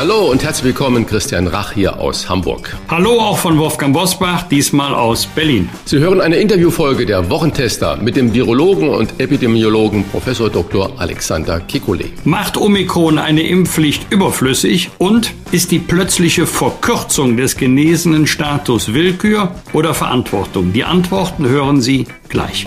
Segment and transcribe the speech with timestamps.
[0.00, 2.74] Hallo und herzlich willkommen, Christian Rach hier aus Hamburg.
[2.88, 5.68] Hallo auch von Wolfgang Bosbach, diesmal aus Berlin.
[5.84, 10.90] Sie hören eine Interviewfolge der Wochentester mit dem Virologen und Epidemiologen Professor Dr.
[10.96, 12.06] Alexander Kekulé.
[12.24, 19.92] Macht Omikron eine Impfpflicht überflüssig und ist die plötzliche Verkürzung des genesenen Status Willkür oder
[19.92, 20.72] Verantwortung?
[20.72, 22.64] Die Antworten hören Sie gleich.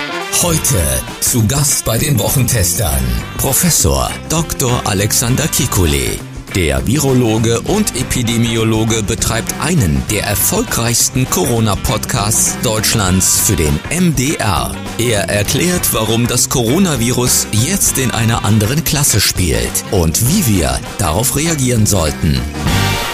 [0.44, 0.76] Heute
[1.20, 3.02] zu Gast bei den Wochentestern
[3.40, 4.84] Professor Dr.
[4.86, 6.20] Alexander Kekulé.
[6.54, 14.76] Der Virologe und Epidemiologe betreibt einen der erfolgreichsten Corona-Podcasts Deutschlands für den MDR.
[15.00, 21.36] Er erklärt, warum das Coronavirus jetzt in einer anderen Klasse spielt und wie wir darauf
[21.36, 22.40] reagieren sollten.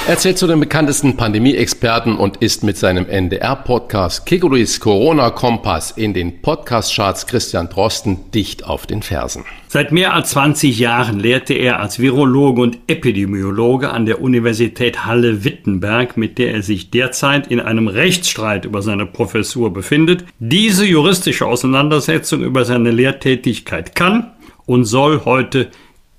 [0.06, 6.42] Er zählt zu den bekanntesten Pandemie-Experten und ist mit seinem NDR-Podcast Kekulis Corona-Kompass in den
[6.42, 9.46] Podcast-Charts Christian Drosten dicht auf den Fersen.
[9.70, 16.18] Seit mehr als 20 Jahren lehrte er als Virologe und Epidemiologe an der Universität Halle-Wittenberg,
[16.18, 20.26] mit der er sich derzeit in einem Rechtsstreit über seine Professur befindet.
[20.38, 24.34] Diese juristische Auseinandersetzung über seine Lehrtätigkeit kann
[24.66, 25.70] und soll heute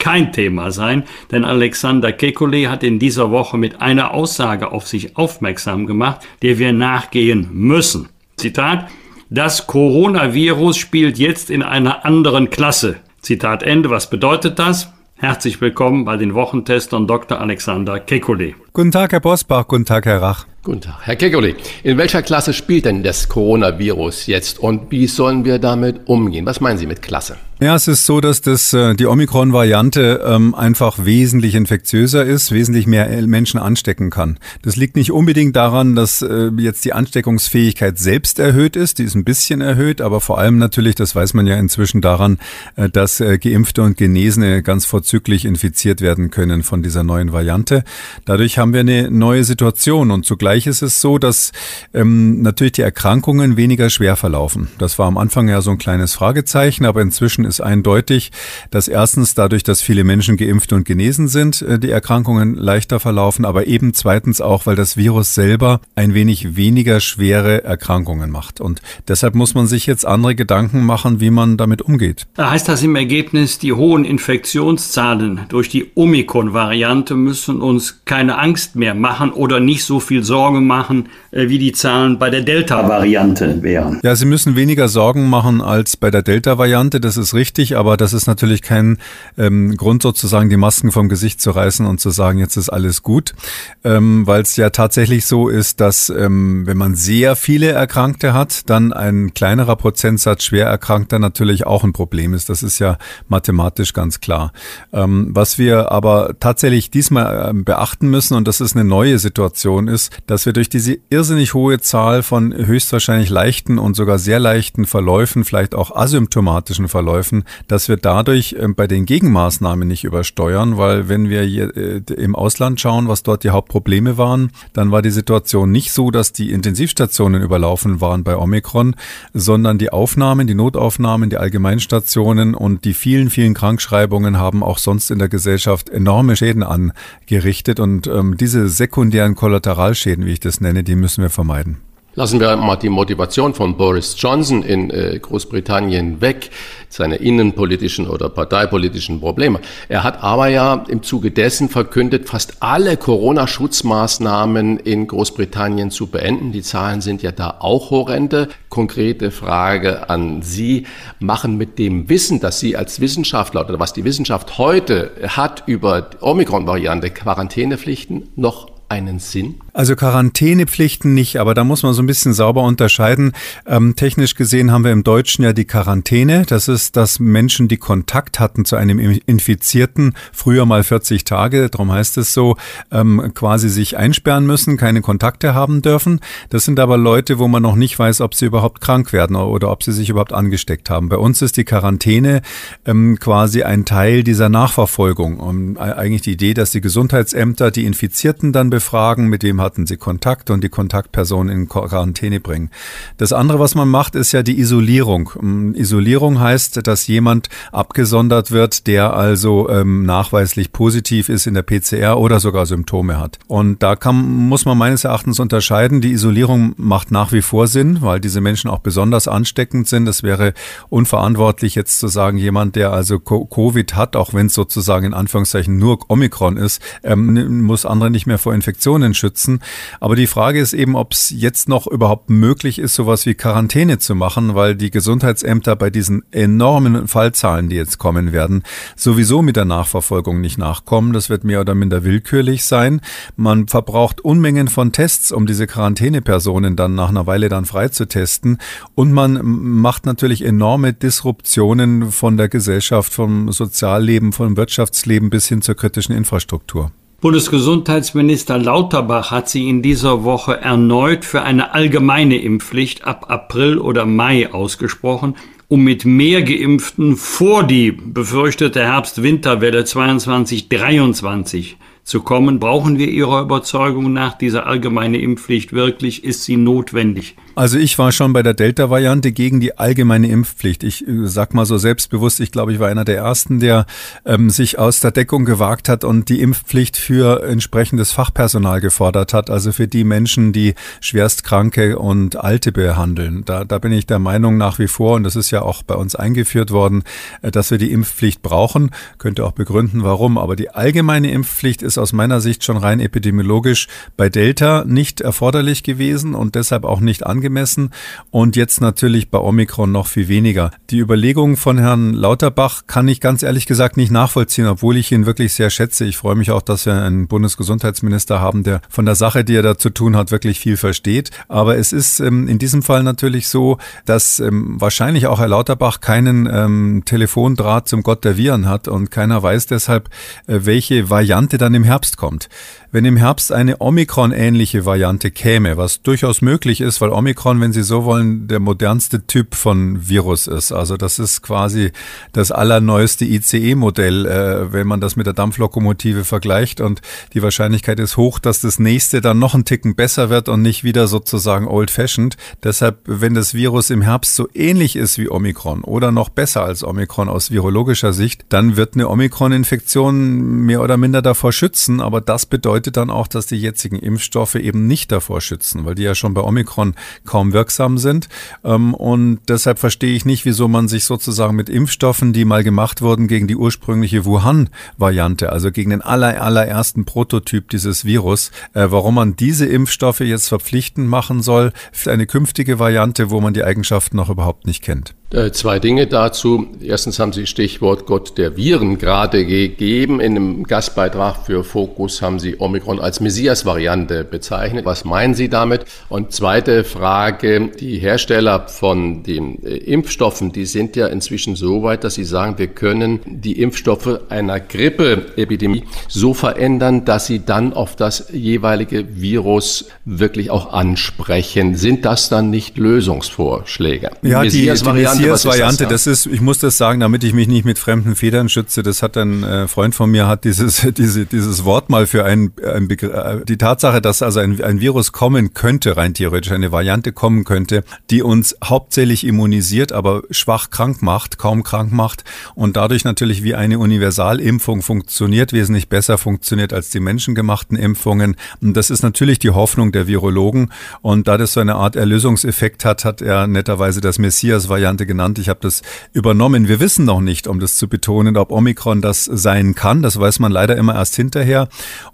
[0.04, 5.16] kein Thema sein, denn Alexander Kekulé hat in dieser Woche mit einer Aussage auf sich
[5.16, 8.10] aufmerksam gemacht, der wir nachgehen müssen.
[8.36, 8.90] Zitat,
[9.30, 12.96] das Coronavirus spielt jetzt in einer anderen Klasse.
[13.22, 13.88] Zitat Ende.
[13.88, 14.92] Was bedeutet das?
[15.16, 17.40] Herzlich willkommen bei den Wochentestern Dr.
[17.40, 18.52] Alexander Kekulé.
[18.74, 19.66] Guten Tag, Herr Bosbach.
[19.68, 20.44] Guten Tag, Herr Rach.
[20.64, 20.98] Guten Tag.
[21.00, 26.00] Herr Kekulé, in welcher Klasse spielt denn das Coronavirus jetzt und wie sollen wir damit
[26.06, 26.44] umgehen?
[26.44, 27.38] Was meinen Sie mit Klasse?
[27.60, 32.88] Ja, es ist so, dass das, äh, die Omikron-Variante ähm, einfach wesentlich infektiöser ist, wesentlich
[32.88, 34.38] mehr Menschen anstecken kann.
[34.62, 39.14] Das liegt nicht unbedingt daran, dass äh, jetzt die Ansteckungsfähigkeit selbst erhöht ist, die ist
[39.14, 42.38] ein bisschen erhöht, aber vor allem natürlich, das weiß man ja inzwischen daran,
[42.74, 47.84] äh, dass äh, Geimpfte und Genesene ganz vorzüglich infiziert werden können von dieser neuen Variante.
[48.24, 51.52] Dadurch haben wir eine neue Situation und zugleich ist es so, dass
[51.94, 54.70] ähm, natürlich die Erkrankungen weniger schwer verlaufen.
[54.78, 58.32] Das war am Anfang ja so ein kleines Fragezeichen, aber inzwischen ist eindeutig,
[58.70, 63.44] dass erstens dadurch, dass viele Menschen geimpft und genesen sind, äh, die Erkrankungen leichter verlaufen,
[63.44, 68.60] aber eben zweitens auch, weil das Virus selber ein wenig weniger schwere Erkrankungen macht.
[68.60, 72.26] Und deshalb muss man sich jetzt andere Gedanken machen, wie man damit umgeht.
[72.38, 78.94] Heißt das im Ergebnis, die hohen Infektionszahlen durch die Omikron-Variante müssen uns keine Angst mehr
[78.94, 84.00] machen oder nicht so viel Sorgen machen, äh, wie die Zahlen bei der Delta-Variante wären?
[84.02, 87.00] Ja, Sie müssen weniger Sorgen machen als bei der Delta-Variante.
[87.00, 88.98] Das ist richtig, aber das ist natürlich kein
[89.36, 93.02] ähm, Grund, sozusagen die Masken vom Gesicht zu reißen und zu sagen, jetzt ist alles
[93.02, 93.34] gut,
[93.82, 98.68] ähm, weil es ja tatsächlich so ist, dass ähm, wenn man sehr viele Erkrankte hat,
[98.70, 102.48] dann ein kleinerer Prozentsatz schwer Erkrankter natürlich auch ein Problem ist.
[102.48, 104.52] Das ist ja mathematisch ganz klar.
[104.92, 109.88] Ähm, was wir aber tatsächlich diesmal ähm, beachten müssen, und das ist eine neue Situation,
[109.88, 114.84] ist, dass wir durch diese irrsinnig hohe Zahl von höchstwahrscheinlich leichten und sogar sehr leichten
[114.86, 120.76] Verläufen, vielleicht auch asymptomatischen Verläufen, Verläufen, dass wir dadurch ähm, bei den Gegenmaßnahmen nicht übersteuern,
[120.76, 125.10] weil wenn wir äh, im Ausland schauen, was dort die Hauptprobleme waren, dann war die
[125.10, 128.94] Situation nicht so, dass die Intensivstationen überlaufen waren bei Omikron,
[129.32, 135.10] sondern die Aufnahmen, die Notaufnahmen, die Allgemeinstationen und die vielen, vielen Krankschreibungen haben auch sonst
[135.10, 140.84] in der Gesellschaft enorme Schäden angerichtet und ähm, diese sekundären Kollateralschäden, wie ich das nenne,
[140.84, 141.78] die müssen wir vermeiden.
[142.16, 146.50] Lassen wir mal die Motivation von Boris Johnson in äh, Großbritannien weg,
[146.88, 149.58] seine innenpolitischen oder parteipolitischen Probleme.
[149.88, 156.52] Er hat aber ja im Zuge dessen verkündet, fast alle Corona-Schutzmaßnahmen in Großbritannien zu beenden.
[156.52, 158.48] Die Zahlen sind ja da auch horrende.
[158.68, 160.86] Konkrete Frage an Sie.
[161.18, 166.10] Machen mit dem Wissen, dass Sie als Wissenschaftler oder was die Wissenschaft heute hat über
[166.20, 169.56] Omikron-Variante Quarantänepflichten noch einen Sinn?
[169.72, 173.32] Also Quarantänepflichten nicht, aber da muss man so ein bisschen sauber unterscheiden.
[173.66, 176.44] Ähm, technisch gesehen haben wir im Deutschen ja die Quarantäne.
[176.46, 181.90] Das ist, dass Menschen, die Kontakt hatten zu einem Infizierten, früher mal 40 Tage, darum
[181.90, 182.56] heißt es so,
[182.92, 186.20] ähm, quasi sich einsperren müssen, keine Kontakte haben dürfen.
[186.50, 189.72] Das sind aber Leute, wo man noch nicht weiß, ob sie überhaupt krank werden oder
[189.72, 191.08] ob sie sich überhaupt angesteckt haben.
[191.08, 192.42] Bei uns ist die Quarantäne
[192.84, 195.40] ähm, quasi ein Teil dieser Nachverfolgung.
[195.40, 199.96] Und eigentlich die Idee, dass die Gesundheitsämter die Infizierten dann befragen, mit wem hatten sie
[199.96, 202.68] Kontakt und die Kontaktperson in Quarantäne bringen.
[203.16, 205.30] Das andere, was man macht, ist ja die Isolierung.
[205.40, 211.62] Ähm, Isolierung heißt, dass jemand abgesondert wird, der also ähm, nachweislich positiv ist in der
[211.62, 213.38] PCR oder sogar Symptome hat.
[213.46, 214.16] Und da kann,
[214.48, 216.02] muss man meines Erachtens unterscheiden.
[216.02, 220.06] Die Isolierung macht nach wie vor Sinn, weil diese Menschen auch besonders ansteckend sind.
[220.08, 220.52] Es wäre
[220.90, 225.78] unverantwortlich jetzt zu sagen, jemand, der also Covid hat, auch wenn es sozusagen in Anführungszeichen
[225.78, 229.60] nur Omikron ist, ähm, muss andere nicht mehr vor Infektionen schützen.
[230.00, 233.98] Aber die Frage ist eben, ob es jetzt noch überhaupt möglich ist, sowas wie Quarantäne
[233.98, 238.62] zu machen, weil die Gesundheitsämter bei diesen enormen Fallzahlen, die jetzt kommen werden,
[238.96, 241.12] sowieso mit der Nachverfolgung nicht nachkommen.
[241.12, 243.02] Das wird mehr oder minder willkürlich sein.
[243.36, 248.58] Man verbraucht Unmengen von Tests, um diese Quarantänepersonen dann nach einer Weile dann freizutesten.
[248.94, 255.60] Und man macht natürlich enorme Disruptionen von der Gesellschaft, vom Sozialleben, vom Wirtschaftsleben bis hin
[255.60, 256.92] zur kritischen Infrastruktur.
[257.24, 264.04] Bundesgesundheitsminister Lauterbach hat sie in dieser Woche erneut für eine allgemeine Impfpflicht ab April oder
[264.04, 265.34] Mai ausgesprochen,
[265.68, 272.60] um mit mehr Geimpften vor die befürchtete Herbst-Winterwelle 22-23 zu kommen.
[272.60, 276.24] Brauchen wir Ihrer Überzeugung nach diese allgemeine Impfpflicht wirklich?
[276.24, 277.36] Ist sie notwendig?
[277.56, 280.82] Also ich war schon bei der Delta-Variante gegen die allgemeine Impfpflicht.
[280.82, 283.86] Ich äh, sag mal so selbstbewusst, ich glaube, ich war einer der ersten, der
[284.24, 289.50] ähm, sich aus der Deckung gewagt hat und die Impfpflicht für entsprechendes Fachpersonal gefordert hat,
[289.50, 293.44] also für die Menschen, die schwerstkranke und Alte behandeln.
[293.44, 295.94] Da, da bin ich der Meinung nach wie vor, und das ist ja auch bei
[295.94, 297.04] uns eingeführt worden,
[297.42, 298.90] äh, dass wir die Impfpflicht brauchen.
[299.18, 300.38] Könnte auch begründen, warum.
[300.38, 303.86] Aber die allgemeine Impfpflicht ist aus meiner Sicht schon rein epidemiologisch
[304.16, 307.90] bei Delta nicht erforderlich gewesen und deshalb auch nicht angemessen angemessen
[308.30, 310.70] und jetzt natürlich bei Omikron noch viel weniger.
[310.88, 315.26] Die Überlegungen von Herrn Lauterbach kann ich ganz ehrlich gesagt nicht nachvollziehen, obwohl ich ihn
[315.26, 316.06] wirklich sehr schätze.
[316.06, 319.62] Ich freue mich auch, dass wir einen Bundesgesundheitsminister haben, der von der Sache, die er
[319.62, 321.30] da zu tun hat, wirklich viel versteht.
[321.48, 323.76] Aber es ist ähm, in diesem Fall natürlich so,
[324.06, 329.10] dass ähm, wahrscheinlich auch Herr Lauterbach keinen ähm, Telefondraht zum Gott der Viren hat und
[329.10, 330.08] keiner weiß deshalb,
[330.46, 332.48] äh, welche Variante dann im Herbst kommt.
[332.94, 337.82] Wenn im Herbst eine Omikron-ähnliche Variante käme, was durchaus möglich ist, weil Omikron, wenn Sie
[337.82, 340.70] so wollen, der modernste Typ von Virus ist.
[340.70, 341.90] Also das ist quasi
[342.30, 346.80] das allerneueste ICE-Modell, äh, wenn man das mit der Dampflokomotive vergleicht.
[346.80, 347.02] Und
[347.32, 350.84] die Wahrscheinlichkeit ist hoch, dass das nächste dann noch einen Ticken besser wird und nicht
[350.84, 352.36] wieder sozusagen old-fashioned.
[352.62, 356.84] Deshalb, wenn das Virus im Herbst so ähnlich ist wie Omikron oder noch besser als
[356.84, 362.00] Omikron aus virologischer Sicht, dann wird eine Omikron-Infektion mehr oder minder davor schützen.
[362.00, 365.94] Aber das bedeutet, bedeutet dann auch, dass die jetzigen Impfstoffe eben nicht davor schützen, weil
[365.94, 368.28] die ja schon bei Omikron kaum wirksam sind.
[368.62, 373.00] Ähm, und deshalb verstehe ich nicht, wieso man sich sozusagen mit Impfstoffen, die mal gemacht
[373.00, 379.14] wurden gegen die ursprüngliche Wuhan-Variante, also gegen den aller, allerersten Prototyp dieses Virus, äh, warum
[379.14, 384.16] man diese Impfstoffe jetzt verpflichtend machen soll für eine künftige Variante, wo man die Eigenschaften
[384.16, 385.14] noch überhaupt nicht kennt.
[385.34, 386.68] Äh, zwei Dinge dazu.
[386.80, 390.20] Erstens haben Sie Stichwort Gott der Viren gerade gegeben.
[390.20, 394.84] In einem Gastbeitrag für Fokus haben Sie Omikron als Messias-Variante bezeichnet.
[394.84, 395.86] Was meinen Sie damit?
[396.08, 397.70] Und zweite Frage.
[397.80, 402.58] Die Hersteller von den äh, Impfstoffen, die sind ja inzwischen so weit, dass sie sagen,
[402.58, 409.86] wir können die Impfstoffe einer Grippeepidemie so verändern, dass sie dann auf das jeweilige Virus
[410.04, 411.74] wirklich auch ansprechen.
[411.74, 414.10] Sind das dann nicht Lösungsvorschläge?
[414.22, 414.68] Ja, die
[415.16, 418.48] Messias-Variante, das, das, ist, ich muss das sagen, damit ich mich nicht mit fremden Federn
[418.48, 418.82] schütze.
[418.82, 422.52] Das hat ein äh, Freund von mir, hat dieses, diese, dieses Wort mal für ein,
[422.64, 426.72] ein Begr äh, die Tatsache, dass also ein, ein Virus kommen könnte, rein theoretisch, eine
[426.72, 432.24] Variante Variante kommen könnte, die uns hauptsächlich immunisiert, aber schwach krank macht, kaum krank macht
[432.54, 438.36] und dadurch natürlich wie eine Universalimpfung funktioniert, wesentlich besser funktioniert als die menschengemachten Impfungen.
[438.60, 440.70] Und das ist natürlich die Hoffnung der Virologen.
[441.02, 445.38] Und da das so eine Art Erlösungseffekt hat, hat er netterweise das Messias-Variante genannt.
[445.38, 445.82] Ich habe das
[446.12, 446.68] übernommen.
[446.68, 450.02] Wir wissen noch nicht, um das zu betonen, ob Omikron das sein kann.
[450.02, 451.68] Das weiß man leider immer erst hinterher.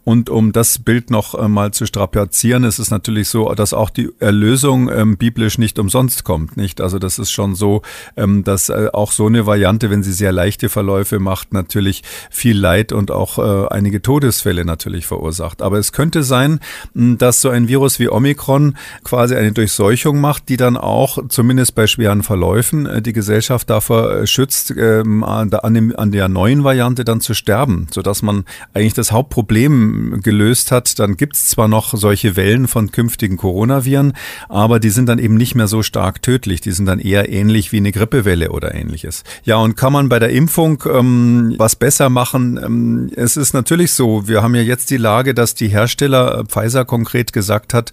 [0.04, 3.90] Und um das Bild noch äh, mal zu strapazieren, ist es natürlich so, dass auch
[3.90, 6.56] die Erlösung ähm, biblisch nicht umsonst kommt.
[6.56, 6.80] Nicht?
[6.80, 7.82] Also das ist schon so,
[8.16, 12.58] ähm, dass äh, auch so eine Variante, wenn sie sehr leichte Verläufe macht, natürlich viel
[12.58, 15.62] Leid und auch äh, einige Todesfälle natürlich verursacht.
[15.62, 16.60] Aber es könnte sein,
[16.94, 21.86] dass so ein Virus wie Omikron quasi eine Durchseuchung macht, die dann auch zumindest bei
[21.86, 27.04] schweren Verläufen äh, die Gesellschaft davor äh, schützt, ähm, an, dem, an der neuen Variante
[27.04, 28.44] dann zu sterben, sodass man
[28.74, 30.98] eigentlich das Hauptproblem gelöst hat.
[30.98, 34.12] Dann gibt es zwar noch solche Wellen von künftigen Coronaviren,
[34.48, 36.60] aber die sind dann eben nicht mehr so stark tödlich.
[36.60, 39.24] Die sind dann eher ähnlich wie eine Grippewelle oder ähnliches.
[39.44, 42.60] Ja, und kann man bei der Impfung ähm, was besser machen?
[42.62, 46.44] Ähm, es ist natürlich so, wir haben ja jetzt die Lage, dass die Hersteller, äh,
[46.44, 47.92] Pfizer konkret gesagt hat,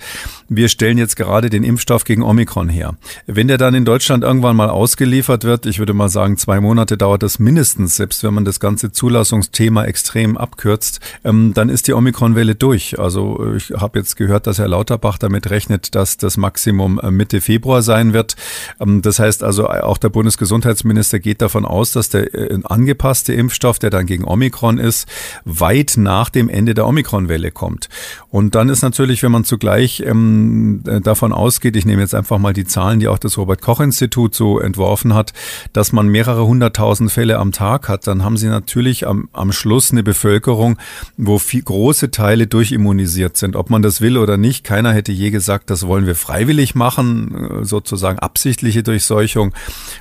[0.49, 2.95] wir stellen jetzt gerade den Impfstoff gegen Omikron her.
[3.25, 6.97] Wenn der dann in Deutschland irgendwann mal ausgeliefert wird, ich würde mal sagen, zwei Monate
[6.97, 11.93] dauert das mindestens, selbst wenn man das ganze Zulassungsthema extrem abkürzt, ähm, dann ist die
[11.93, 12.99] Omikron-Welle durch.
[12.99, 17.41] Also ich habe jetzt gehört, dass Herr Lauterbach damit rechnet, dass das Maximum äh, Mitte
[17.41, 18.35] Februar sein wird.
[18.79, 23.79] Ähm, das heißt also, auch der Bundesgesundheitsminister geht davon aus, dass der äh, angepasste Impfstoff,
[23.79, 25.07] der dann gegen Omikron ist,
[25.43, 27.89] weit nach dem Ende der Omikron-Welle kommt.
[28.29, 32.37] Und dann ist natürlich, wenn man zugleich ähm, äh, davon ausgeht, ich nehme jetzt einfach
[32.37, 35.33] mal die Zahlen, die auch das Robert-Koch-Institut so entworfen hat,
[35.73, 39.91] dass man mehrere hunderttausend Fälle am Tag hat, dann haben sie natürlich am, am Schluss
[39.91, 40.77] eine Bevölkerung,
[41.17, 43.55] wo viel, große Teile durchimmunisiert sind.
[43.55, 47.61] Ob man das will oder nicht, keiner hätte je gesagt, das wollen wir freiwillig machen,
[47.61, 49.53] äh, sozusagen absichtliche Durchseuchung.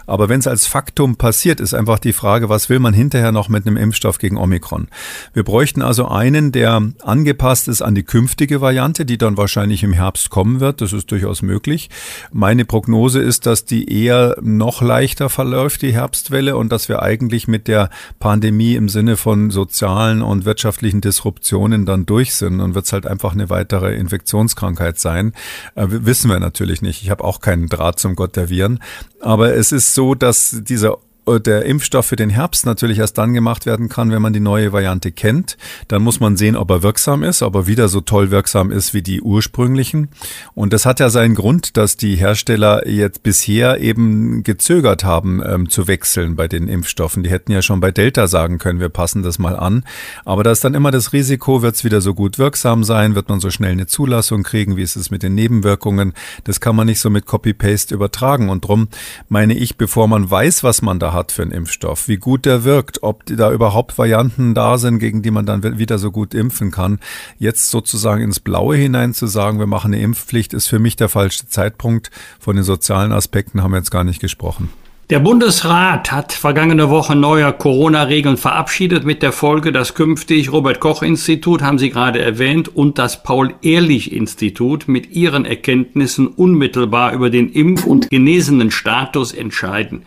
[0.06, 3.48] Aber wenn es als Faktum passiert, ist einfach die Frage, was will man hinterher noch
[3.48, 4.88] mit einem Impfstoff gegen Omikron?
[5.32, 9.92] Wir bräuchten also einen, der angepasst ist an die künftige Variante, die dann wahrscheinlich im
[9.92, 10.80] Herbst kommen wird.
[10.80, 11.90] Das ist durchaus möglich.
[12.32, 17.48] Meine Prognose ist, dass die eher noch leichter verläuft, die Herbstwelle, und dass wir eigentlich
[17.48, 22.60] mit der Pandemie im Sinne von sozialen und wirtschaftlichen Disruptionen dann durch sind.
[22.60, 25.32] Und wird es halt einfach eine weitere Infektionskrankheit sein.
[25.74, 27.02] Äh, wissen wir natürlich nicht.
[27.02, 28.80] Ich habe auch keinen Draht zum Gott der Viren.
[29.20, 33.66] Aber es ist so, dass dieser der Impfstoff für den Herbst natürlich erst dann gemacht
[33.66, 35.56] werden kann, wenn man die neue Variante kennt.
[35.88, 38.94] Dann muss man sehen, ob er wirksam ist, ob er wieder so toll wirksam ist
[38.94, 40.08] wie die ursprünglichen.
[40.54, 45.68] Und das hat ja seinen Grund, dass die Hersteller jetzt bisher eben gezögert haben ähm,
[45.68, 47.24] zu wechseln bei den Impfstoffen.
[47.24, 49.84] Die hätten ja schon bei Delta sagen können, wir passen das mal an.
[50.24, 53.28] Aber da ist dann immer das Risiko, wird es wieder so gut wirksam sein, wird
[53.28, 56.12] man so schnell eine Zulassung kriegen, wie ist es mit den Nebenwirkungen.
[56.44, 58.48] Das kann man nicht so mit Copy-Paste übertragen.
[58.48, 58.88] Und drum
[59.28, 62.62] meine ich, bevor man weiß, was man da hat für einen Impfstoff, wie gut der
[62.62, 66.70] wirkt, ob da überhaupt Varianten da sind, gegen die man dann wieder so gut impfen
[66.70, 67.00] kann.
[67.38, 71.08] Jetzt sozusagen ins Blaue hinein zu sagen, wir machen eine Impfpflicht, ist für mich der
[71.08, 72.12] falsche Zeitpunkt.
[72.38, 74.70] Von den sozialen Aspekten haben wir jetzt gar nicht gesprochen.
[75.08, 81.00] Der Bundesrat hat vergangene Woche neue Corona-Regeln verabschiedet mit der Folge, dass künftig Robert Koch
[81.04, 87.86] Institut, haben Sie gerade erwähnt, und das Paul-Ehrlich-Institut mit ihren Erkenntnissen unmittelbar über den Impf-
[87.86, 90.02] und genesenen Status entscheiden.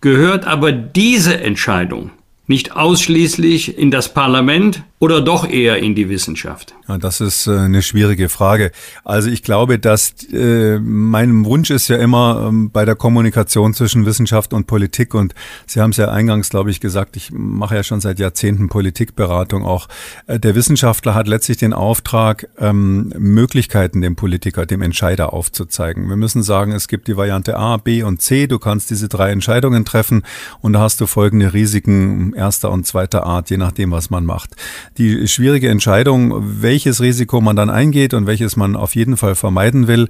[0.00, 2.10] Gehört aber diese Entscheidung
[2.46, 6.74] nicht ausschließlich in das Parlament oder doch eher in die Wissenschaft?
[6.88, 8.72] Ja, das ist äh, eine schwierige Frage.
[9.04, 14.06] Also ich glaube, dass äh, mein Wunsch ist ja immer ähm, bei der Kommunikation zwischen
[14.06, 15.34] Wissenschaft und Politik und
[15.66, 19.66] Sie haben es ja eingangs, glaube ich, gesagt, ich mache ja schon seit Jahrzehnten Politikberatung
[19.66, 19.88] auch.
[20.26, 26.08] Äh, der Wissenschaftler hat letztlich den Auftrag, ähm, Möglichkeiten dem Politiker, dem Entscheider aufzuzeigen.
[26.08, 28.46] Wir müssen sagen, es gibt die Variante A, B und C.
[28.46, 30.22] Du kannst diese drei Entscheidungen treffen
[30.62, 34.56] und da hast du folgende Risiken erster und zweiter Art, je nachdem, was man macht
[34.98, 39.86] die schwierige Entscheidung, welches Risiko man dann eingeht und welches man auf jeden Fall vermeiden
[39.88, 40.08] will,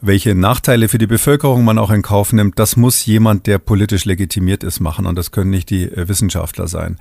[0.00, 4.04] welche Nachteile für die Bevölkerung man auch in Kauf nimmt, das muss jemand, der politisch
[4.04, 6.98] legitimiert ist, machen und das können nicht die äh, Wissenschaftler sein.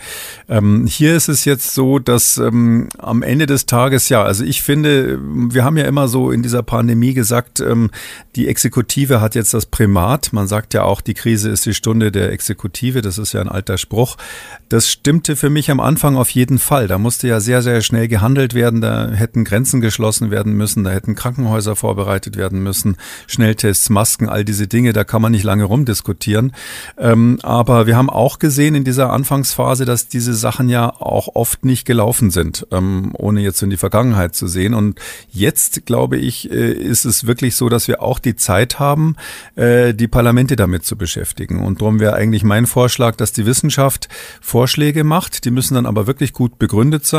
[0.50, 4.62] Ähm, hier ist es jetzt so, dass ähm, am Ende des Tages, ja, also ich
[4.62, 7.92] finde, wir haben ja immer so in dieser Pandemie gesagt, ähm,
[8.36, 10.34] die Exekutive hat jetzt das Primat.
[10.34, 13.02] Man sagt ja auch, die Krise ist die Stunde der Exekutive.
[13.02, 14.18] Das ist ja ein alter Spruch.
[14.70, 16.88] Das stimmte für mich am Anfang auf jeden Fall.
[16.88, 18.82] Da musste musste ja sehr, sehr schnell gehandelt werden.
[18.82, 24.46] Da hätten Grenzen geschlossen werden müssen, da hätten Krankenhäuser vorbereitet werden müssen, Schnelltests, Masken, all
[24.46, 26.52] diese Dinge, da kann man nicht lange rumdiskutieren.
[26.98, 31.66] Ähm, aber wir haben auch gesehen in dieser Anfangsphase, dass diese Sachen ja auch oft
[31.66, 34.74] nicht gelaufen sind, ähm, ohne jetzt in die Vergangenheit zu sehen.
[34.74, 35.00] Und
[35.32, 39.16] jetzt, glaube ich, äh, ist es wirklich so, dass wir auch die Zeit haben,
[39.56, 41.64] äh, die Parlamente damit zu beschäftigen.
[41.64, 44.10] Und darum wäre eigentlich mein Vorschlag, dass die Wissenschaft
[44.42, 45.46] Vorschläge macht.
[45.46, 47.15] Die müssen dann aber wirklich gut begründet sein.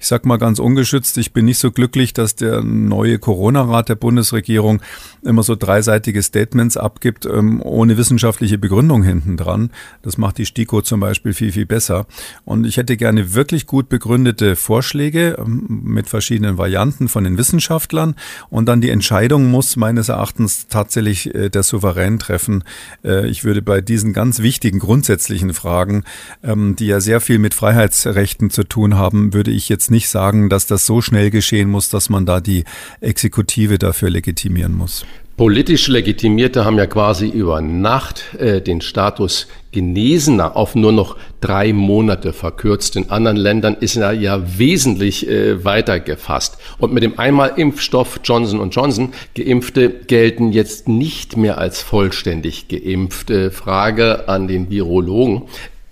[0.00, 3.94] Ich sage mal ganz ungeschützt, ich bin nicht so glücklich, dass der neue Corona-Rat der
[3.94, 4.80] Bundesregierung
[5.22, 9.70] immer so dreiseitige Statements abgibt, ähm, ohne wissenschaftliche Begründung hinten dran.
[10.02, 12.06] Das macht die STIKO zum Beispiel viel, viel besser.
[12.44, 18.16] Und ich hätte gerne wirklich gut begründete Vorschläge ähm, mit verschiedenen Varianten von den Wissenschaftlern.
[18.50, 22.64] Und dann die Entscheidung muss meines Erachtens tatsächlich äh, der Souverän treffen.
[23.04, 26.04] Äh, ich würde bei diesen ganz wichtigen grundsätzlichen Fragen,
[26.42, 30.48] ähm, die ja sehr viel mit Freiheitsrechten zu tun haben, würde ich jetzt nicht sagen,
[30.48, 32.64] dass das so schnell geschehen muss, dass man da die
[33.00, 35.04] Exekutive dafür legitimieren muss.
[35.36, 41.72] Politisch Legitimierte haben ja quasi über Nacht äh, den Status Genesener auf nur noch drei
[41.72, 42.96] Monate verkürzt.
[42.96, 46.58] In anderen Ländern ist er ja wesentlich äh, weiter gefasst.
[46.78, 53.50] Und mit dem Einmalimpfstoff Johnson Johnson Geimpfte gelten jetzt nicht mehr als vollständig geimpfte.
[53.50, 55.44] Frage an den Virologen.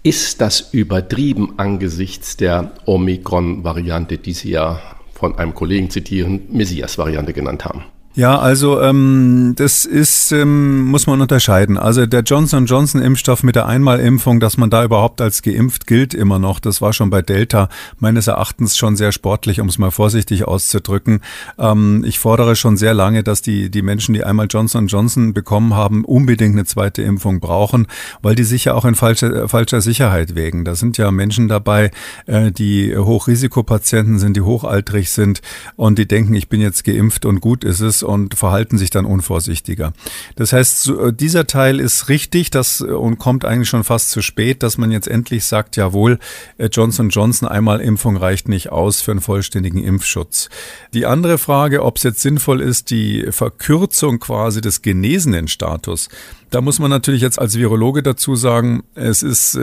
[0.02, 4.80] Ist das übertrieben angesichts der Omikron-Variante, die Sie ja
[5.12, 7.84] von einem Kollegen zitieren, Messias-Variante genannt haben?
[8.20, 11.78] Ja, also ähm, das ist, ähm, muss man unterscheiden.
[11.78, 16.12] Also der Johnson Johnson Impfstoff mit der Einmalimpfung, dass man da überhaupt als geimpft gilt
[16.12, 19.90] immer noch, das war schon bei Delta meines Erachtens schon sehr sportlich, um es mal
[19.90, 21.22] vorsichtig auszudrücken.
[21.58, 25.72] Ähm, ich fordere schon sehr lange, dass die, die Menschen, die einmal Johnson Johnson bekommen
[25.72, 27.86] haben, unbedingt eine zweite Impfung brauchen,
[28.20, 30.66] weil die sicher auch in falscher, falscher Sicherheit wägen.
[30.66, 31.90] Da sind ja Menschen dabei,
[32.26, 35.40] äh, die Hochrisikopatienten sind, die hochaltrig sind
[35.76, 39.04] und die denken, ich bin jetzt geimpft und gut ist es und verhalten sich dann
[39.04, 39.92] unvorsichtiger.
[40.36, 44.22] Das heißt, äh, dieser Teil ist richtig das, äh, und kommt eigentlich schon fast zu
[44.22, 46.18] spät, dass man jetzt endlich sagt, jawohl,
[46.58, 50.48] äh, Johnson Johnson einmal Impfung reicht nicht aus für einen vollständigen Impfschutz.
[50.92, 56.08] Die andere Frage, ob es jetzt sinnvoll ist, die Verkürzung quasi des genesenen Status,
[56.50, 59.58] da muss man natürlich jetzt als Virologe dazu sagen, es ist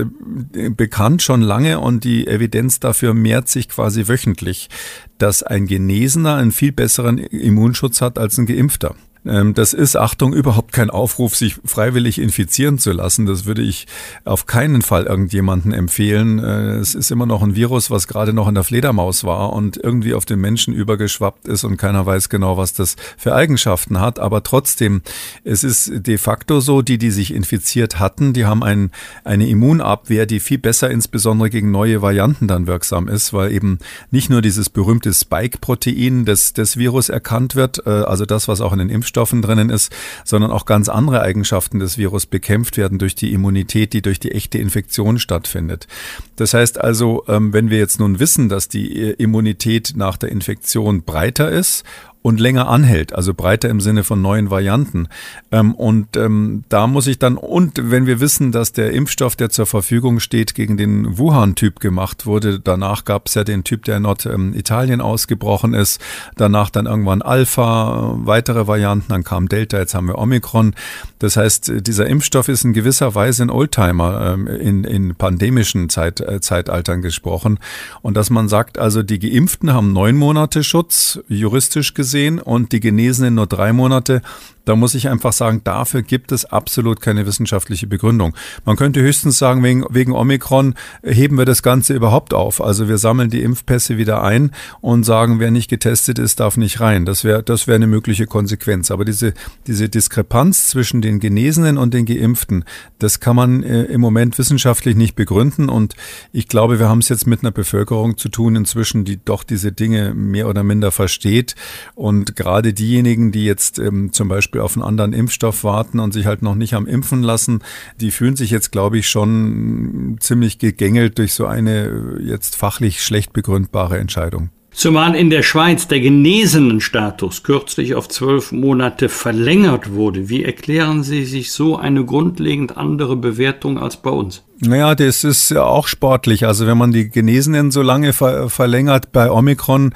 [0.75, 4.69] bekannt schon lange und die Evidenz dafür mehrt sich quasi wöchentlich,
[5.17, 8.95] dass ein Genesener einen viel besseren Immunschutz hat als ein Geimpfter.
[9.29, 13.25] Ähm, das ist, Achtung, überhaupt kein Aufruf, sich freiwillig infizieren zu lassen.
[13.25, 13.87] Das würde ich
[14.25, 16.39] auf keinen Fall irgendjemanden empfehlen.
[16.39, 19.77] Äh, es ist immer noch ein Virus, was gerade noch in der Fledermaus war und
[19.77, 24.19] irgendwie auf den Menschen übergeschwappt ist und keiner weiß genau, was das für Eigenschaften hat.
[24.19, 25.01] Aber trotzdem,
[25.43, 28.91] es ist de facto so, die, die sich infiziert hatten, die haben ein,
[29.23, 33.79] eine Immunabwehr, die viel besser insbesondere gegen neue Varianten dann wirksam ist, weil eben
[34.11, 38.73] nicht nur dieses berühmte Spike-Protein des, des Virus erkannt wird, äh, also das, was auch
[38.73, 39.91] in den Impfstoffen Impfstoffen drinnen ist,
[40.23, 44.31] sondern auch ganz andere Eigenschaften des Virus bekämpft werden durch die Immunität, die durch die
[44.31, 45.87] echte Infektion stattfindet.
[46.35, 50.29] Das heißt also, ähm, wenn wir jetzt nun wissen, dass die äh, Immunität nach der
[50.29, 51.83] Infektion breiter ist
[52.27, 55.07] und länger anhält, also breiter im Sinne von neuen Varianten.
[55.53, 59.49] Ähm, und ähm, da muss ich dann, und wenn wir wissen, dass der Impfstoff, der
[59.49, 63.95] zur Verfügung steht, gegen den Wuhan-Typ gemacht wurde, danach gab es ja den Typ, der
[63.95, 66.01] in Norditalien ausgebrochen ist,
[66.35, 70.75] danach dann irgendwann Alpha, weitere Varianten, dann kam Delta, jetzt haben wir Omikron.
[71.19, 76.19] Das heißt, dieser Impfstoff ist in gewisser Weise ein Oldtimer ähm, in, in pandemischen Zeit,
[76.19, 77.57] äh, Zeitaltern gesprochen.
[78.01, 82.71] Und dass man sagt, also die Geimpften haben neun Monate Schutz, juristisch gesehen, gesehen und
[82.71, 84.21] die Genesenen nur drei Monate.
[84.67, 88.35] Da muss ich einfach sagen, dafür gibt es absolut keine wissenschaftliche Begründung.
[88.65, 92.61] Man könnte höchstens sagen, wegen, wegen Omikron heben wir das Ganze überhaupt auf.
[92.61, 94.51] Also wir sammeln die Impfpässe wieder ein
[94.81, 97.05] und sagen, wer nicht getestet ist, darf nicht rein.
[97.05, 98.91] Das wäre das wäre eine mögliche Konsequenz.
[98.91, 99.33] Aber diese,
[99.67, 102.65] diese Diskrepanz zwischen den Genesenen und den Geimpften,
[102.99, 105.69] das kann man äh, im Moment wissenschaftlich nicht begründen.
[105.69, 105.95] Und
[106.33, 109.71] ich glaube, wir haben es jetzt mit einer Bevölkerung zu tun inzwischen, die doch diese
[109.71, 111.55] Dinge mehr oder minder versteht.
[111.95, 116.13] Und gerade diejenigen, die jetzt ähm, zum Beispiel Beispiel auf einen anderen Impfstoff warten und
[116.13, 117.59] sich halt noch nicht am Impfen lassen,
[117.99, 123.33] die fühlen sich jetzt, glaube ich, schon ziemlich gegängelt durch so eine jetzt fachlich schlecht
[123.33, 124.49] begründbare Entscheidung.
[124.71, 130.29] Zumal in der Schweiz der genesenen Status kürzlich auf zwölf Monate verlängert wurde.
[130.29, 134.43] Wie erklären Sie sich so eine grundlegend andere Bewertung als bei uns?
[134.59, 136.47] Naja, das ist ja auch sportlich.
[136.47, 139.93] Also wenn man die Genesenen so lange ver verlängert bei Omikron,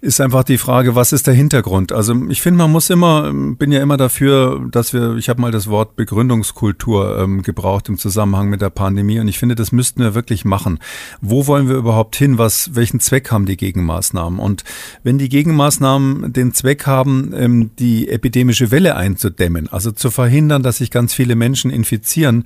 [0.00, 1.90] ist einfach die Frage, was ist der Hintergrund?
[1.90, 5.50] Also ich finde, man muss immer, bin ja immer dafür, dass wir, ich habe mal
[5.50, 10.00] das Wort Begründungskultur ähm, gebraucht im Zusammenhang mit der Pandemie und ich finde, das müssten
[10.00, 10.78] wir wirklich machen.
[11.20, 12.38] Wo wollen wir überhaupt hin?
[12.38, 14.38] Was, welchen Zweck haben die Gegenmaßnahmen?
[14.38, 14.62] Und
[15.02, 20.76] wenn die Gegenmaßnahmen den Zweck haben, ähm, die epidemische Welle einzudämmen, also zu verhindern, dass
[20.76, 22.44] sich ganz viele Menschen infizieren,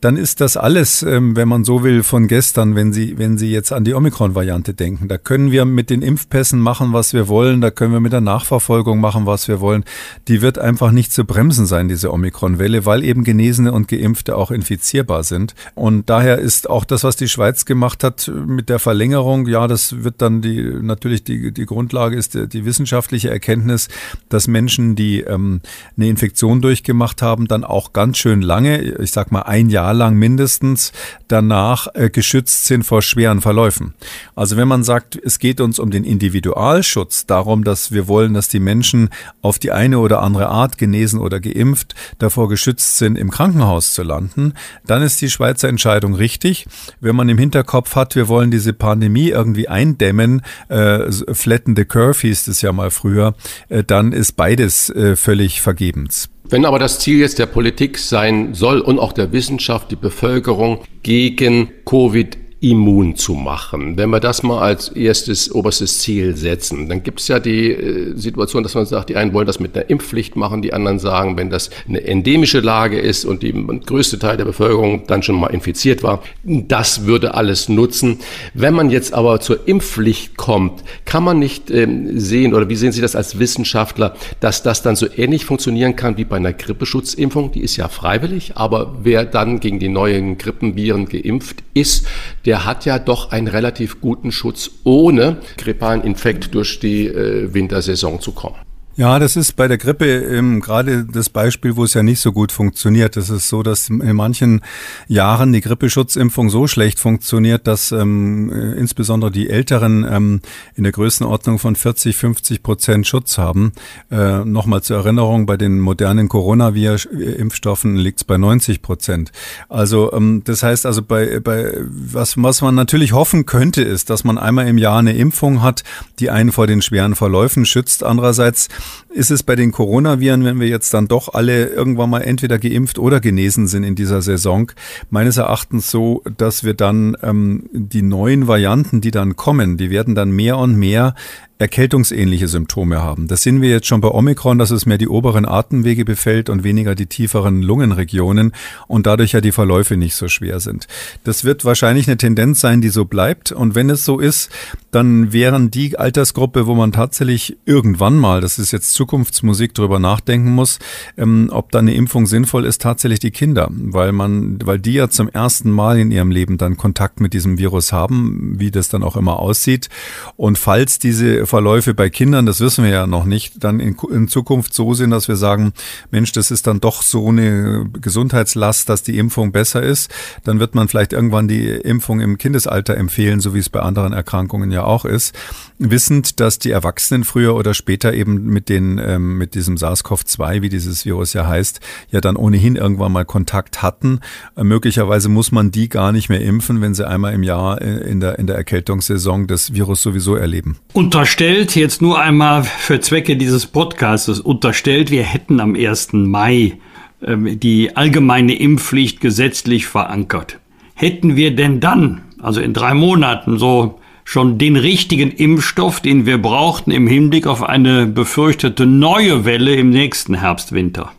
[0.00, 3.50] dann ist das alles ähm, wenn man so will, von gestern, wenn Sie, wenn Sie
[3.50, 5.08] jetzt an die Omikron-Variante denken.
[5.08, 7.60] Da können wir mit den Impfpässen machen, was wir wollen.
[7.60, 9.84] Da können wir mit der Nachverfolgung machen, was wir wollen.
[10.28, 14.50] Die wird einfach nicht zu bremsen sein, diese Omikron-Welle, weil eben Genesene und Geimpfte auch
[14.50, 15.54] infizierbar sind.
[15.74, 20.04] Und daher ist auch das, was die Schweiz gemacht hat mit der Verlängerung, ja, das
[20.04, 23.88] wird dann die, natürlich die, die Grundlage ist die, die wissenschaftliche Erkenntnis,
[24.28, 25.60] dass Menschen, die ähm,
[25.96, 30.16] eine Infektion durchgemacht haben, dann auch ganz schön lange, ich sag mal ein Jahr lang
[30.16, 30.91] mindestens,
[31.28, 33.94] danach äh, geschützt sind vor schweren Verläufen.
[34.34, 38.48] Also wenn man sagt, es geht uns um den Individualschutz, darum, dass wir wollen, dass
[38.48, 43.30] die Menschen auf die eine oder andere Art genesen oder geimpft davor geschützt sind, im
[43.30, 44.54] Krankenhaus zu landen,
[44.86, 46.66] dann ist die Schweizer Entscheidung richtig.
[47.00, 52.20] Wenn man im Hinterkopf hat, wir wollen diese Pandemie irgendwie eindämmen, äh, flatten the curve
[52.20, 53.34] hieß es ja mal früher,
[53.68, 56.31] äh, dann ist beides äh, völlig vergebens.
[56.44, 60.80] Wenn aber das Ziel jetzt der Politik sein soll und auch der Wissenschaft, die Bevölkerung
[61.02, 63.96] gegen Covid immun zu machen.
[63.96, 68.16] Wenn wir das mal als erstes oberstes Ziel setzen, dann gibt es ja die äh,
[68.16, 71.36] Situation, dass man sagt, die einen wollen das mit einer Impfpflicht machen, die anderen sagen,
[71.36, 75.48] wenn das eine endemische Lage ist und die größte Teil der Bevölkerung dann schon mal
[75.48, 78.20] infiziert war, das würde alles nutzen.
[78.54, 82.92] Wenn man jetzt aber zur Impfpflicht kommt, kann man nicht ähm, sehen oder wie sehen
[82.92, 87.50] Sie das als Wissenschaftler, dass das dann so ähnlich funktionieren kann wie bei einer Grippeschutzimpfung,
[87.50, 92.06] die ist ja freiwillig, aber wer dann gegen die neuen Grippenviren geimpft ist,
[92.44, 97.54] der der hat ja doch einen relativ guten Schutz, ohne grippalen Infekt durch die äh,
[97.54, 98.56] Wintersaison zu kommen.
[98.94, 102.30] Ja, das ist bei der Grippe ähm, gerade das Beispiel, wo es ja nicht so
[102.30, 103.16] gut funktioniert.
[103.16, 104.60] Es ist so, dass in manchen
[105.08, 110.40] Jahren die Grippeschutzimpfung so schlecht funktioniert, dass ähm, äh, insbesondere die Älteren ähm,
[110.74, 113.72] in der Größenordnung von 40, 50 Prozent Schutz haben.
[114.10, 119.32] Äh, Nochmal zur Erinnerung, bei den modernen Coronavirus-Impfstoffen liegt es bei 90 Prozent.
[119.70, 124.22] Also ähm, das heißt also, bei, bei was, was man natürlich hoffen könnte, ist, dass
[124.22, 125.82] man einmal im Jahr eine Impfung hat,
[126.18, 128.04] die einen vor den schweren Verläufen schützt.
[128.04, 128.68] Andererseits
[129.08, 132.98] ist es bei den Coronaviren, wenn wir jetzt dann doch alle irgendwann mal entweder geimpft
[132.98, 134.72] oder genesen sind in dieser Saison,
[135.10, 140.14] meines Erachtens so, dass wir dann ähm, die neuen Varianten, die dann kommen, die werden
[140.14, 141.14] dann mehr und mehr
[141.62, 143.28] erkältungsähnliche Symptome haben.
[143.28, 146.64] Das sehen wir jetzt schon bei Omikron, dass es mehr die oberen Atemwege befällt und
[146.64, 148.52] weniger die tieferen Lungenregionen
[148.88, 150.88] und dadurch ja die Verläufe nicht so schwer sind.
[151.22, 153.52] Das wird wahrscheinlich eine Tendenz sein, die so bleibt.
[153.52, 154.50] Und wenn es so ist,
[154.90, 160.50] dann wären die Altersgruppe, wo man tatsächlich irgendwann mal, das ist jetzt Zukunftsmusik, drüber nachdenken
[160.50, 160.80] muss,
[161.16, 165.08] ähm, ob da eine Impfung sinnvoll ist, tatsächlich die Kinder, weil man, weil die ja
[165.08, 169.04] zum ersten Mal in ihrem Leben dann Kontakt mit diesem Virus haben, wie das dann
[169.04, 169.88] auch immer aussieht.
[170.36, 174.26] Und falls diese Verläufe bei Kindern, das wissen wir ja noch nicht, dann in, in
[174.26, 175.74] Zukunft so sind, dass wir sagen,
[176.10, 180.10] Mensch, das ist dann doch so eine Gesundheitslast, dass die Impfung besser ist,
[180.44, 184.14] dann wird man vielleicht irgendwann die Impfung im Kindesalter empfehlen, so wie es bei anderen
[184.14, 185.38] Erkrankungen ja auch ist,
[185.76, 190.70] wissend, dass die Erwachsenen früher oder später eben mit den ähm, mit diesem SARS-CoV-2, wie
[190.70, 194.20] dieses Virus ja heißt, ja dann ohnehin irgendwann mal Kontakt hatten.
[194.56, 198.10] Äh, möglicherweise muss man die gar nicht mehr impfen, wenn sie einmal im Jahr äh,
[198.10, 200.78] in der in der Erkältungssaison das Virus sowieso erleben.
[200.94, 206.12] Unterstellt unterstellt, jetzt nur einmal für Zwecke dieses Podcasts, unterstellt, wir hätten am 1.
[206.12, 206.78] Mai
[207.20, 210.60] äh, die allgemeine Impfpflicht gesetzlich verankert.
[210.94, 216.40] Hätten wir denn dann, also in drei Monaten, so schon den richtigen Impfstoff, den wir
[216.40, 221.10] brauchten im Hinblick auf eine befürchtete neue Welle im nächsten Herbst-Winter?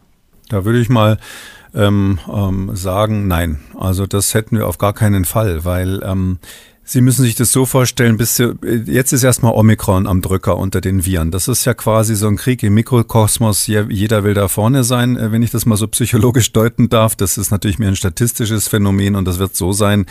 [0.48, 1.18] Da würde ich mal
[1.76, 3.60] ähm, ähm, sagen, nein.
[3.78, 6.40] Also das hätten wir auf gar keinen Fall, weil ähm,
[6.86, 8.44] Sie müssen sich das so vorstellen, bis
[8.86, 11.32] jetzt ist erstmal Omikron am Drücker unter den Viren.
[11.32, 13.68] Das ist ja quasi so ein Krieg im Mikrokosmos.
[13.68, 17.16] Jeder will da vorne sein, äh, wenn ich das mal so psychologisch deuten darf.
[17.16, 20.06] Das ist natürlich mehr ein statistisches Phänomen und das wird so sein,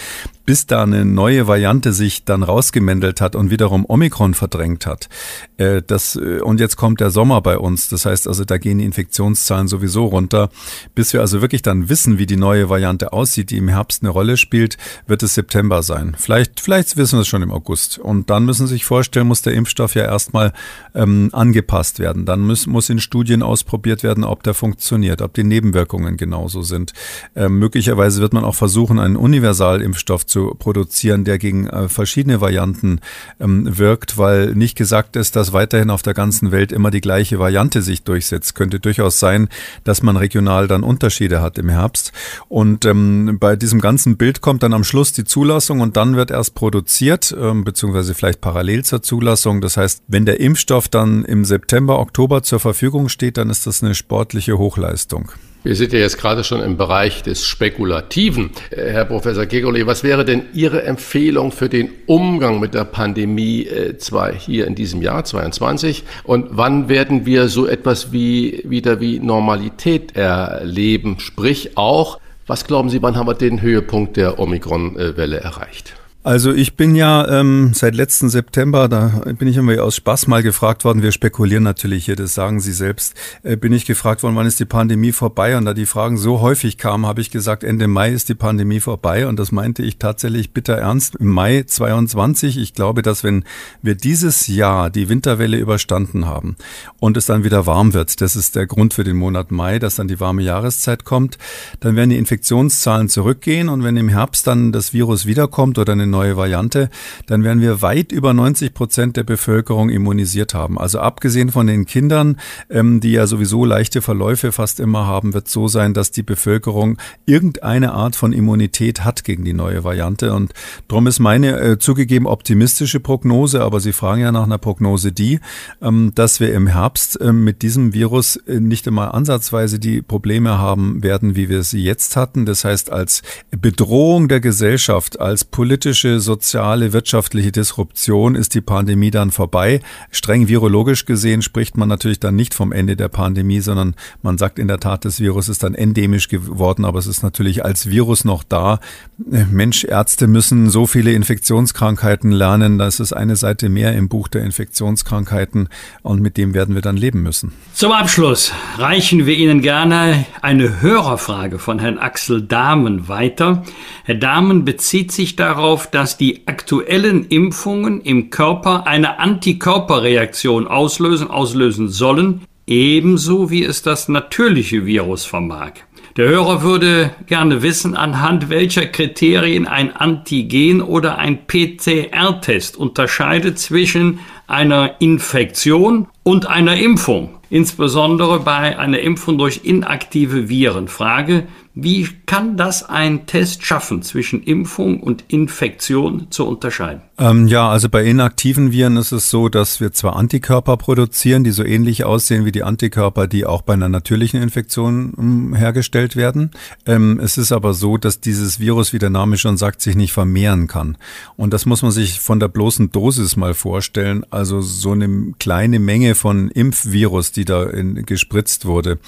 [0.47, 5.11] bis da eine neue Variante sich dann rausgemändelt hat und wiederum Omikron verdrängt hat.
[5.59, 7.91] Äh, das, äh, und jetzt kommt der Sommer bei uns.
[7.91, 10.49] Das heißt also, da gehen die Infektionszahlen sowieso runter.
[10.95, 14.11] Bis wir also wirklich dann wissen, wie die neue Variante aussieht, die im Herbst eine
[14.11, 16.17] Rolle spielt, wird es September sein.
[16.19, 17.98] Vielleicht Vielleicht wissen wir es schon im August.
[17.98, 20.53] Und dann müssen Sie sich vorstellen, muss der Impfstoff ja erstmal
[20.94, 22.25] ähm, angepasst werden.
[22.25, 26.92] Dann muss, muss in Studien ausprobiert werden, ob der funktioniert, ob die Nebenwirkungen genauso sind.
[27.35, 33.01] Ähm, möglicherweise wird man auch versuchen, einen Universalimpfstoff zu produzieren, der gegen äh, verschiedene Varianten
[33.40, 37.40] ähm, wirkt, weil nicht gesagt ist, dass weiterhin auf der ganzen Welt immer die gleiche
[37.40, 38.55] Variante sich durchsetzt.
[38.55, 39.48] Könnte durchaus sein,
[39.83, 42.12] dass man regional dann Unterschiede hat im Herbst.
[42.48, 46.31] Und ähm, bei diesem ganzen Bild kommt dann am Schluss die Zulassung und dann wird
[46.31, 49.61] erst produziert, ähm, beziehungsweise vielleicht parallel zur Zulassung.
[49.61, 53.83] Das heißt, wenn der Impfstoff dann im September, Oktober zur Verfügung steht, dann ist das
[53.83, 55.33] eine sportliche Hochleistung.
[55.65, 58.51] Wir sind ja jetzt gerade schon im Bereich des Spekulativen.
[58.71, 63.67] Äh, Herr Professor Kegoli, was wäre denn Ihre Empfehlung für den Umgang mit der Pandemie
[63.67, 69.01] äh, zwar hier in diesem Jahr 22 und wann werden wir so etwas wie wieder
[69.01, 71.21] wie Normalität erleben?
[71.21, 75.95] Sprich auch, was glauben Sie, wann haben wir den Höhepunkt der Omikron-Welle erreicht?
[76.25, 80.45] Also ich bin ja ähm, seit letzten September, da bin ich immer aus Spaß mal
[80.45, 84.37] gefragt worden, wir spekulieren natürlich hier, das sagen Sie selbst, äh, bin ich gefragt worden,
[84.37, 85.57] wann ist die Pandemie vorbei?
[85.57, 88.79] Und da die Fragen so häufig kamen, habe ich gesagt, Ende Mai ist die Pandemie
[88.79, 89.27] vorbei.
[89.27, 92.57] Und das meinte ich tatsächlich bitter ernst im Mai 22.
[92.57, 93.43] Ich glaube, dass wenn
[93.83, 96.55] wir dieses Jahr die Winterwelle überstanden haben
[97.01, 99.97] und es dann wieder warm wird, das ist der Grund für den Monat Mai, dass
[99.97, 101.37] dann die warme Jahreszeit kommt,
[101.81, 103.69] dann werden die Infektionszahlen zurückgehen.
[103.69, 106.90] Und wenn im Herbst dann das Virus wiederkommt oder eine neue Variante,
[107.27, 110.79] dann werden wir weit über 90 Prozent der Bevölkerung immunisiert haben.
[110.79, 112.37] Also abgesehen von den Kindern,
[112.70, 116.98] ähm, die ja sowieso leichte Verläufe fast immer haben, wird so sein, dass die Bevölkerung
[117.27, 120.33] irgendeine Art von Immunität hat gegen die neue Variante.
[120.33, 120.53] Und
[120.87, 125.40] darum ist meine äh, zugegeben optimistische Prognose, aber Sie fragen ja nach einer Prognose die,
[125.81, 130.59] ähm, dass wir im Herbst äh, mit diesem Virus äh, nicht einmal ansatzweise die Probleme
[130.59, 132.46] haben werden, wie wir sie jetzt hatten.
[132.46, 139.11] Das heißt, als Bedrohung der Gesellschaft, als politische politische, soziale, wirtschaftliche Disruption ist die Pandemie
[139.11, 139.81] dann vorbei.
[140.11, 144.59] Streng virologisch gesehen spricht man natürlich dann nicht vom Ende der Pandemie, sondern man sagt
[144.59, 148.25] in der Tat, das Virus ist dann endemisch geworden, aber es ist natürlich als Virus
[148.25, 148.81] noch da.
[149.17, 152.79] Mensch, Ärzte müssen so viele Infektionskrankheiten lernen.
[152.79, 155.69] Das ist eine Seite mehr im Buch der Infektionskrankheiten
[156.03, 157.53] und mit dem werden wir dann leben müssen.
[157.75, 163.62] Zum Abschluss reichen wir Ihnen gerne eine Hörerfrage von Herrn Axel Dahmen weiter.
[164.05, 171.89] Herr Dahmen bezieht sich darauf, dass die aktuellen Impfungen im Körper eine Antikörperreaktion auslösen, auslösen
[171.89, 175.73] sollen, ebenso wie es das natürliche Virus vermag.
[176.17, 184.19] Der Hörer würde gerne wissen, anhand welcher Kriterien ein Antigen oder ein PCR-Test unterscheidet zwischen
[184.47, 190.89] einer Infektion und einer Impfung, insbesondere bei einer Impfung durch inaktive Viren.
[190.89, 197.01] Frage, wie kann das ein Test schaffen, zwischen Impfung und Infektion zu unterscheiden?
[197.19, 201.51] Ähm, ja, also bei inaktiven Viren ist es so, dass wir zwar Antikörper produzieren, die
[201.51, 206.51] so ähnlich aussehen wie die Antikörper, die auch bei einer natürlichen Infektion ähm, hergestellt werden.
[206.85, 210.13] Ähm, es ist aber so, dass dieses Virus, wie der Name schon sagt, sich nicht
[210.13, 210.99] vermehren kann.
[211.37, 214.27] Und das muss man sich von der bloßen Dosis mal vorstellen.
[214.31, 218.99] Also so eine kleine Menge von Impfvirus, die da in, gespritzt wurde,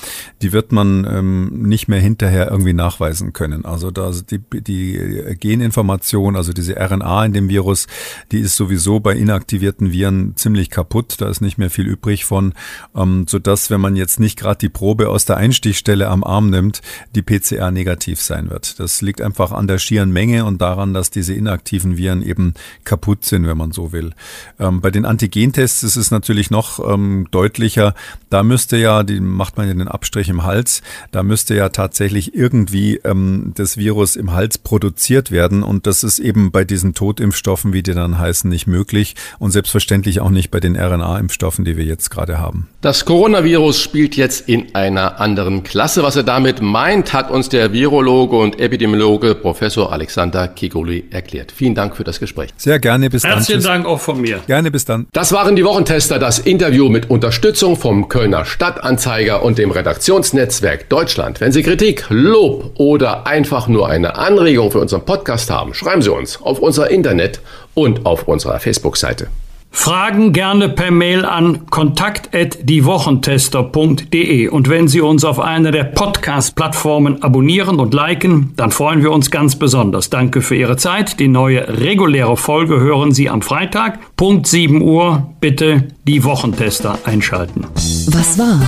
[0.40, 3.64] die wird man ähm, nicht mehr hinterher irgendwie nachweisen können.
[3.64, 7.88] Also da die, die Geninformation, also diese RNA in dem Virus,
[8.30, 11.16] die ist sowieso bei inaktivierten Viren ziemlich kaputt.
[11.18, 12.54] Da ist nicht mehr viel übrig von,
[12.94, 16.80] ähm, sodass, wenn man jetzt nicht gerade die Probe aus der Einstichstelle am Arm nimmt,
[17.16, 18.78] die PCR negativ sein wird.
[18.78, 23.24] Das liegt einfach an der schieren Menge und daran, dass diese inaktiven Viren eben kaputt
[23.24, 24.12] sind, wenn man so will.
[24.60, 27.94] Ähm, bei den Antigentests ist es natürlich noch ähm, deutlicher.
[28.30, 32.34] Da müsste ja, die macht man ja den Abstrich im Hals, da müsste ja tatsächlich
[32.44, 35.62] irgendwie ähm, das Virus im Hals produziert werden.
[35.62, 39.14] Und das ist eben bei diesen Totimpfstoffen, wie die dann heißen, nicht möglich.
[39.38, 42.68] Und selbstverständlich auch nicht bei den RNA-Impfstoffen, die wir jetzt gerade haben.
[42.82, 46.02] Das Coronavirus spielt jetzt in einer anderen Klasse.
[46.02, 51.50] Was er damit meint, hat uns der Virologe und Epidemiologe Professor Alexander Kikoli erklärt.
[51.50, 52.50] Vielen Dank für das Gespräch.
[52.58, 53.32] Sehr gerne, bis dann.
[53.32, 54.40] Herzlichen Dank auch von mir.
[54.46, 55.06] Gerne, bis dann.
[55.12, 61.40] Das waren die Wochentester, das Interview mit Unterstützung vom Kölner Stadtanzeiger und dem Redaktionsnetzwerk Deutschland.
[61.40, 66.12] Wenn Sie Kritik, Lob oder einfach nur eine Anregung für unseren Podcast haben, schreiben Sie
[66.12, 67.40] uns auf unser Internet
[67.74, 69.28] und auf unserer Facebook-Seite.
[69.70, 77.78] Fragen gerne per Mail an kontakt@diewochentester.de und wenn Sie uns auf einer der Podcast-Plattformen abonnieren
[77.78, 80.10] und liken, dann freuen wir uns ganz besonders.
[80.10, 81.20] Danke für Ihre Zeit.
[81.20, 85.34] Die neue reguläre Folge hören Sie am Freitag, Punkt 7 Uhr.
[85.38, 87.64] Bitte die Wochentester einschalten.
[88.08, 88.60] Was war?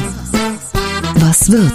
[1.16, 1.74] Was wird?